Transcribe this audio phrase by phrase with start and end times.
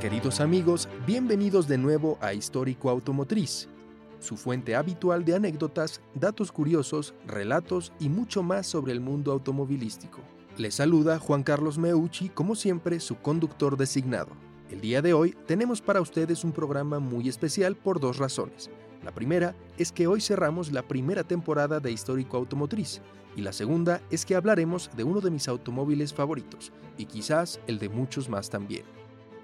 [0.00, 3.68] Queridos amigos, bienvenidos de nuevo a Histórico Automotriz,
[4.20, 10.20] su fuente habitual de anécdotas, datos curiosos, relatos y mucho más sobre el mundo automovilístico.
[10.58, 14.53] Les saluda Juan Carlos Meucci, como siempre, su conductor designado.
[14.70, 18.70] El día de hoy tenemos para ustedes un programa muy especial por dos razones.
[19.04, 23.02] La primera es que hoy cerramos la primera temporada de Histórico Automotriz
[23.36, 27.78] y la segunda es que hablaremos de uno de mis automóviles favoritos y quizás el
[27.78, 28.84] de muchos más también.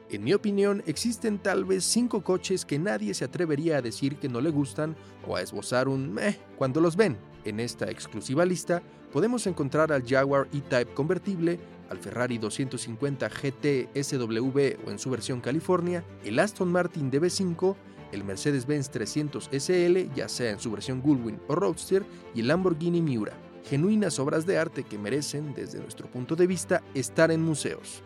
[0.08, 4.28] En mi opinión, existen tal vez cinco coches que nadie se atrevería a decir que
[4.28, 4.96] no le gustan
[5.28, 7.18] o a esbozar un meh cuando los ven.
[7.44, 14.86] En esta exclusiva lista podemos encontrar al Jaguar E-Type convertible, al Ferrari 250 GT SW
[14.86, 17.76] o en su versión California, el Aston Martin DB5,
[18.12, 22.04] el Mercedes-Benz 300 SL, ya sea en su versión Gullwing o Roadster,
[22.34, 23.36] y el Lamborghini Miura,
[23.68, 28.02] genuinas obras de arte que merecen, desde nuestro punto de vista, estar en museos.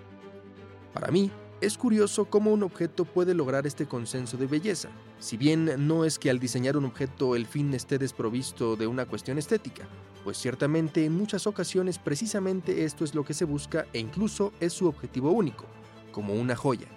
[0.93, 5.87] Para mí, es curioso cómo un objeto puede lograr este consenso de belleza, si bien
[5.87, 9.89] no es que al diseñar un objeto el fin esté desprovisto de una cuestión estética,
[10.25, 14.73] pues ciertamente en muchas ocasiones precisamente esto es lo que se busca e incluso es
[14.73, 15.67] su objetivo único,
[16.11, 16.89] como una joya.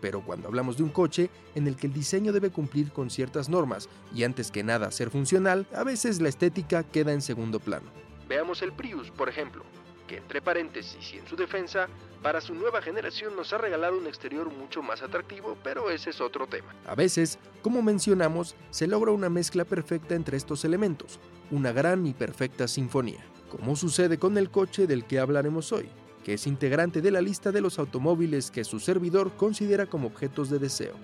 [0.00, 3.48] Pero cuando hablamos de un coche en el que el diseño debe cumplir con ciertas
[3.48, 7.90] normas y antes que nada ser funcional, a veces la estética queda en segundo plano.
[8.28, 9.64] Veamos el Prius, por ejemplo
[10.08, 11.86] que entre paréntesis y en su defensa,
[12.22, 16.20] para su nueva generación nos ha regalado un exterior mucho más atractivo, pero ese es
[16.20, 16.74] otro tema.
[16.84, 21.20] A veces, como mencionamos, se logra una mezcla perfecta entre estos elementos,
[21.52, 25.88] una gran y perfecta sinfonía, como sucede con el coche del que hablaremos hoy,
[26.24, 30.50] que es integrante de la lista de los automóviles que su servidor considera como objetos
[30.50, 30.94] de deseo.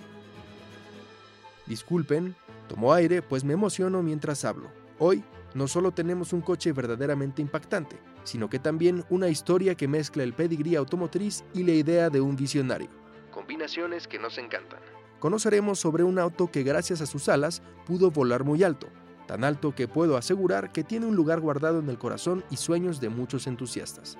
[1.66, 2.34] Disculpen,
[2.68, 4.68] tomo aire pues me emociono mientras hablo.
[4.98, 5.22] Hoy
[5.54, 10.34] no solo tenemos un coche verdaderamente impactante, sino que también una historia que mezcla el
[10.34, 12.88] pedigrí automotriz y la idea de un visionario.
[13.30, 14.80] Combinaciones que nos encantan.
[15.20, 18.88] Conoceremos sobre un auto que gracias a sus alas pudo volar muy alto,
[19.26, 23.00] tan alto que puedo asegurar que tiene un lugar guardado en el corazón y sueños
[23.00, 24.18] de muchos entusiastas.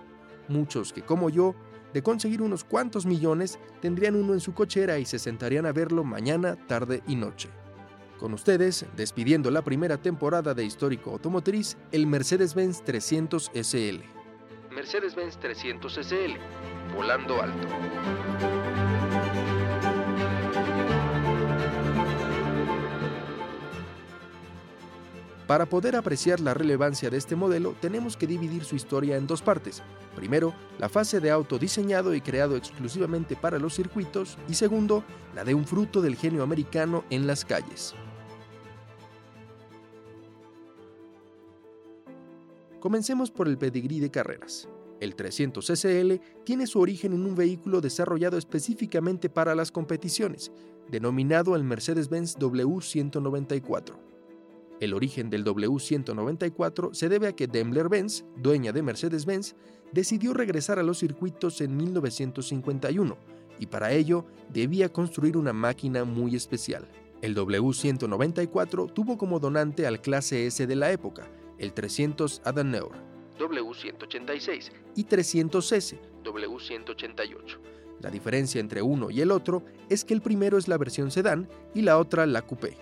[0.49, 1.55] Muchos que, como yo,
[1.93, 6.05] de conseguir unos cuantos millones, tendrían uno en su cochera y se sentarían a verlo
[6.05, 7.51] mañana, tarde y noche.
[8.19, 14.03] Con ustedes, despidiendo la primera temporada de Histórico Automotriz, el Mercedes-Benz 300 SL.
[14.71, 16.39] Mercedes-Benz 300 SL,
[16.95, 17.69] volando alto.
[25.47, 29.43] Para poder apreciar la relevancia de este modelo, tenemos que dividir su historia en dos
[29.43, 29.83] partes.
[30.17, 35.05] Primero, la fase de auto diseñado y creado exclusivamente para los circuitos, y segundo,
[35.35, 37.95] la de un fruto del genio americano en las calles.
[42.85, 44.69] Comencemos por el pedigrí de carreras.
[45.01, 50.53] El 300 SL tiene su origen en un vehículo desarrollado específicamente para las competiciones,
[50.91, 53.95] denominado el Mercedes-Benz W194.
[54.81, 59.55] El origen del W194 se debe a que Daimler-Benz, dueña de Mercedes-Benz,
[59.91, 63.17] decidió regresar a los circuitos en 1951
[63.61, 66.87] y para ello debía construir una máquina muy especial.
[67.23, 74.71] El W194 tuvo como donante al clase S de la época, el 300 Adenauer W186
[74.95, 77.59] y 300S W188.
[78.01, 81.49] La diferencia entre uno y el otro es que el primero es la versión sedán
[81.75, 82.77] y la otra la coupé.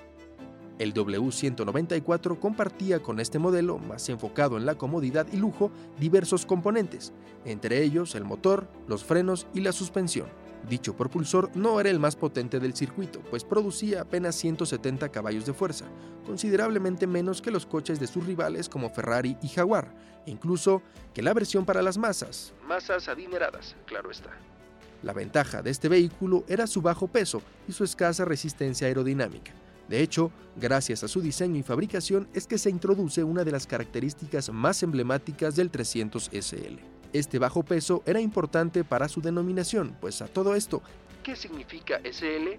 [0.78, 7.12] El W194 compartía con este modelo, más enfocado en la comodidad y lujo, diversos componentes,
[7.44, 10.26] entre ellos el motor, los frenos y la suspensión.
[10.68, 15.52] Dicho propulsor no era el más potente del circuito, pues producía apenas 170 caballos de
[15.52, 15.86] fuerza,
[16.24, 19.92] considerablemente menos que los coches de sus rivales como Ferrari y Jaguar,
[20.24, 24.30] e incluso que la versión para las masas, masas adineradas, claro está.
[25.02, 29.52] La ventaja de este vehículo era su bajo peso y su escasa resistencia aerodinámica.
[29.88, 33.66] De hecho, gracias a su diseño y fabricación es que se introduce una de las
[33.66, 37.01] características más emblemáticas del 300 SL.
[37.12, 40.82] Este bajo peso era importante para su denominación, pues a todo esto,
[41.22, 42.58] ¿qué significa SL?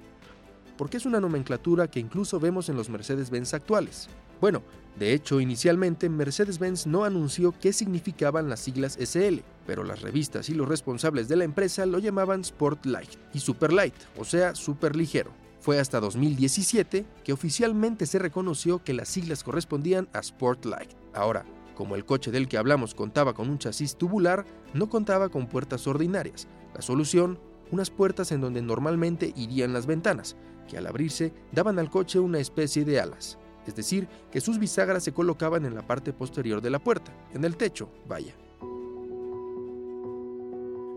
[0.78, 4.10] Porque es una nomenclatura que incluso vemos en los Mercedes-Benz actuales.
[4.42, 4.62] Bueno,
[4.98, 10.54] de hecho, inicialmente Mercedes-Benz no anunció qué significaban las siglas SL, pero las revistas y
[10.54, 14.96] los responsables de la empresa lo llamaban Sport Light y Super Light, o sea, super
[14.96, 15.32] ligero.
[15.62, 20.92] Fue hasta 2017 que oficialmente se reconoció que las siglas correspondían a Sport Light.
[21.14, 25.48] Ahora, como el coche del que hablamos contaba con un chasis tubular, no contaba con
[25.48, 26.48] puertas ordinarias.
[26.74, 27.40] La solución,
[27.72, 30.36] unas puertas en donde normalmente irían las ventanas,
[30.68, 35.04] que al abrirse daban al coche una especie de alas, es decir, que sus bisagras
[35.04, 38.36] se colocaban en la parte posterior de la puerta, en el techo, vaya.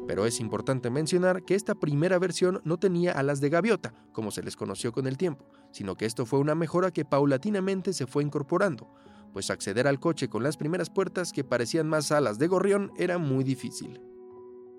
[0.06, 4.42] Pero es importante mencionar que esta primera versión no tenía alas de gaviota, como se
[4.42, 8.22] les conoció con el tiempo, sino que esto fue una mejora que paulatinamente se fue
[8.22, 8.88] incorporando,
[9.32, 13.18] pues acceder al coche con las primeras puertas que parecían más alas de gorrión era
[13.18, 14.00] muy difícil.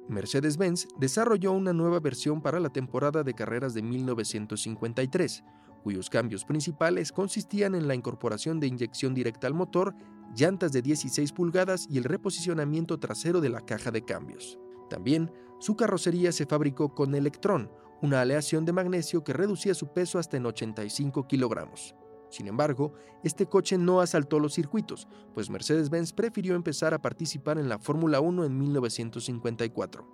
[0.07, 5.43] Mercedes-Benz desarrolló una nueva versión para la temporada de carreras de 1953,
[5.83, 9.95] cuyos cambios principales consistían en la incorporación de inyección directa al motor,
[10.35, 14.57] llantas de 16 pulgadas y el reposicionamiento trasero de la caja de cambios.
[14.89, 17.69] También, su carrocería se fabricó con Electron,
[18.01, 21.95] una aleación de magnesio que reducía su peso hasta en 85 kilogramos.
[22.29, 22.93] Sin embargo,
[23.23, 28.19] este coche no asaltó los circuitos, pues Mercedes-Benz prefirió empezar a participar en la Fórmula
[28.19, 30.07] 1 en 1954.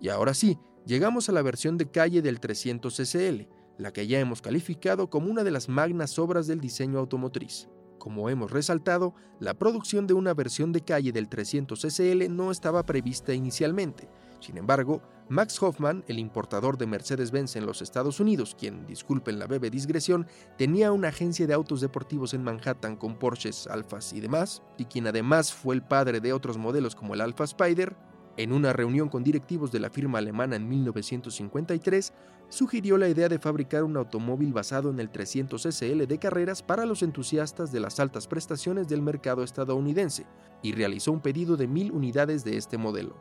[0.00, 4.20] Y ahora sí, llegamos a la versión de calle del 300 SL, la que ya
[4.20, 7.68] hemos calificado como una de las magnas obras del diseño automotriz.
[7.98, 12.86] Como hemos resaltado, la producción de una versión de calle del 300 SL no estaba
[12.86, 14.08] prevista inicialmente.
[14.40, 19.46] Sin embargo, Max Hoffman, el importador de Mercedes-Benz en los Estados Unidos, quien, disculpen la
[19.46, 24.62] breve digresión, tenía una agencia de autos deportivos en Manhattan con Porsches, Alfas y demás,
[24.78, 27.96] y quien además fue el padre de otros modelos como el Alfa Spider,
[28.36, 32.12] en una reunión con directivos de la firma alemana en 1953,
[32.48, 36.86] sugirió la idea de fabricar un automóvil basado en el 300 SL de carreras para
[36.86, 40.26] los entusiastas de las altas prestaciones del mercado estadounidense
[40.62, 43.16] y realizó un pedido de mil unidades de este modelo.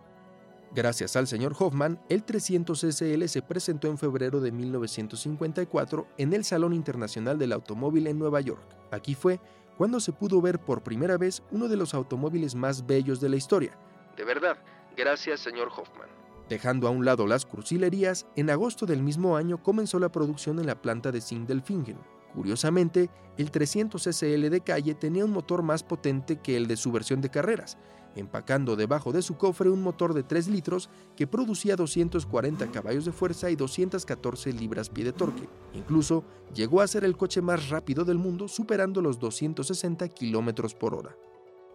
[0.76, 6.44] Gracias al señor Hoffman, el 300 SL se presentó en febrero de 1954 en el
[6.44, 8.62] Salón Internacional del Automóvil en Nueva York.
[8.92, 9.40] Aquí fue
[9.78, 13.38] cuando se pudo ver por primera vez uno de los automóviles más bellos de la
[13.38, 13.80] historia.
[14.18, 14.58] De verdad,
[14.98, 16.10] gracias señor Hoffman.
[16.50, 20.66] Dejando a un lado las cursilerías, en agosto del mismo año comenzó la producción en
[20.68, 22.00] la planta de Sindelfingen.
[22.36, 26.92] Curiosamente, el 300 SL de calle tenía un motor más potente que el de su
[26.92, 27.78] versión de carreras,
[28.16, 33.14] empacando debajo de su cofre un motor de 3 litros que producía 240 caballos de
[33.14, 35.48] fuerza y 214 libras-pie de torque.
[35.74, 40.94] Incluso llegó a ser el coche más rápido del mundo, superando los 260 kilómetros por
[40.94, 41.16] hora.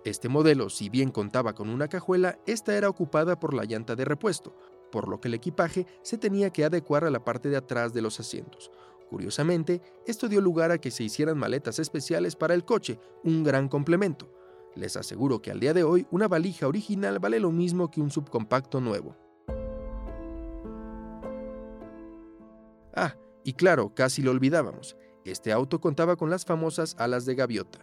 [0.04, 4.06] Este modelo, si bien contaba con una cajuela, esta era ocupada por la llanta de
[4.06, 4.54] repuesto,
[4.90, 8.02] por lo que el equipaje se tenía que adecuar a la parte de atrás de
[8.02, 8.70] los asientos.
[9.10, 13.68] Curiosamente, esto dio lugar a que se hicieran maletas especiales para el coche, un gran
[13.68, 14.32] complemento.
[14.76, 18.12] Les aseguro que al día de hoy una valija original vale lo mismo que un
[18.12, 19.16] subcompacto nuevo.
[22.94, 27.80] Ah, y claro, casi lo olvidábamos, este auto contaba con las famosas alas de gaviota,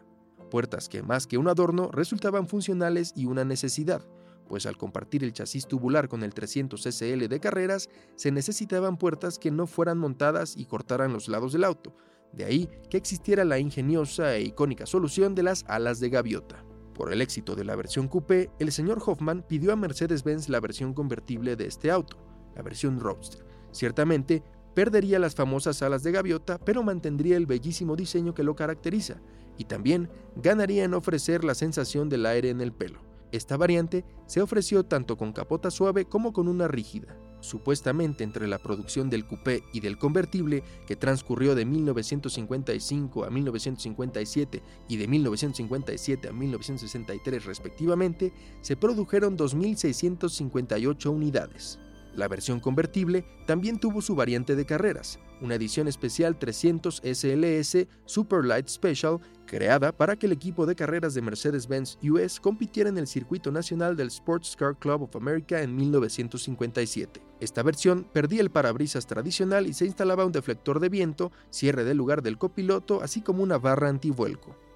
[0.50, 4.02] puertas que más que un adorno resultaban funcionales y una necesidad,
[4.48, 9.40] pues al compartir el chasis tubular con el 300 SL de carreras, se necesitaban puertas
[9.40, 11.96] que no fueran montadas y cortaran los lados del auto,
[12.34, 16.64] de ahí que existiera la ingeniosa e icónica solución de las alas de gaviota.
[16.94, 20.94] Por el éxito de la versión coupé, el señor Hoffman pidió a Mercedes-Benz la versión
[20.94, 22.18] convertible de este auto,
[22.56, 23.46] la versión Roadster.
[23.72, 29.22] Ciertamente, perdería las famosas alas de gaviota, pero mantendría el bellísimo diseño que lo caracteriza,
[29.58, 33.07] y también ganaría en ofrecer la sensación del aire en el pelo.
[33.32, 37.18] Esta variante se ofreció tanto con capota suave como con una rígida.
[37.40, 44.64] Supuestamente entre la producción del coupé y del convertible, que transcurrió de 1955 a 1957
[44.90, 51.80] y de 1957 a 1963 respectivamente, se produjeron 2.658 unidades.
[52.16, 58.46] La versión convertible también tuvo su variante de carreras, una edición especial 300 SLS Super
[58.46, 63.08] Light Special creada para que el equipo de carreras de Mercedes-Benz US compitiera en el
[63.08, 67.22] circuito nacional del Sports Car Club of America en 1957.
[67.40, 71.98] Esta versión perdía el parabrisas tradicional y se instalaba un deflector de viento, cierre del
[71.98, 74.67] lugar del copiloto, así como una barra antivuelco.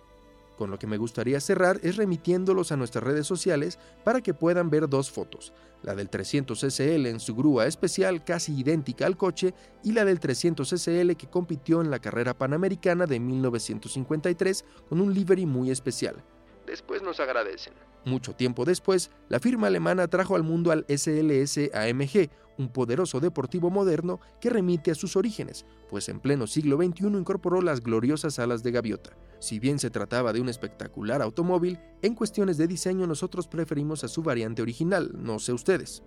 [0.58, 4.70] Con lo que me gustaría cerrar es remitiéndolos a nuestras redes sociales para que puedan
[4.70, 9.54] ver dos fotos, la del 300 SL en su grúa especial casi idéntica al coche
[9.84, 15.14] y la del 300 SL que compitió en la carrera panamericana de 1953 con un
[15.14, 16.24] livery muy especial.
[16.68, 17.74] Después nos agradecen.
[18.06, 23.70] Mucho tiempo después, la firma alemana trajo al mundo al SLS AMG, un poderoso deportivo
[23.70, 28.64] moderno que remite a sus orígenes, pues en pleno siglo XXI incorporó las gloriosas alas
[28.64, 29.12] de gaviota.
[29.42, 34.08] Si bien se trataba de un espectacular automóvil, en cuestiones de diseño nosotros preferimos a
[34.08, 36.04] su variante original, no sé ustedes.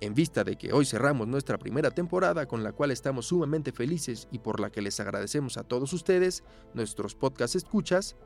[0.00, 4.26] En vista de que hoy cerramos nuestra primera temporada con la cual estamos sumamente felices
[4.32, 6.42] y por la que les agradecemos a todos ustedes,
[6.74, 8.16] nuestros podcast escuchas,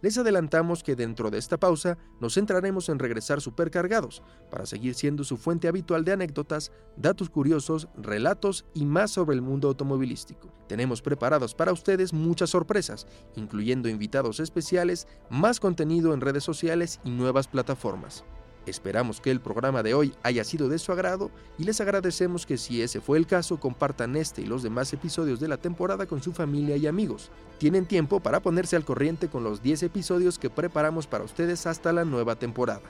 [0.00, 5.24] les adelantamos que dentro de esta pausa nos centraremos en regresar supercargados para seguir siendo
[5.24, 10.52] su fuente habitual de anécdotas, datos curiosos, relatos y más sobre el mundo automovilístico.
[10.68, 17.10] Tenemos preparados para ustedes muchas sorpresas, incluyendo invitados especiales, más contenido en redes sociales y
[17.10, 18.24] nuevas plataformas.
[18.68, 22.58] Esperamos que el programa de hoy haya sido de su agrado y les agradecemos que
[22.58, 26.22] si ese fue el caso compartan este y los demás episodios de la temporada con
[26.22, 27.30] su familia y amigos.
[27.58, 31.92] Tienen tiempo para ponerse al corriente con los 10 episodios que preparamos para ustedes hasta
[31.92, 32.82] la nueva temporada.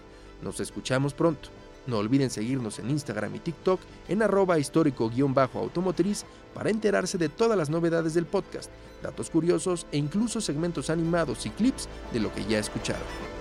[0.42, 1.48] Nos escuchamos pronto.
[1.86, 7.70] No olviden seguirnos en Instagram y TikTok en arroba histórico-automotriz para enterarse de todas las
[7.70, 8.70] novedades del podcast,
[9.02, 13.37] datos curiosos e incluso segmentos animados y clips de lo que ya escucharon.